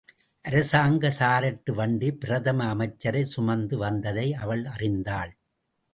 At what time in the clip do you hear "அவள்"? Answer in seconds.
4.33-4.65